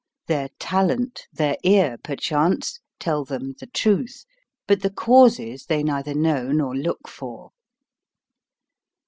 [0.25, 4.25] Their talent, their ear perchance, tell them the truth;
[4.67, 7.51] but the causes they neither know nor look for.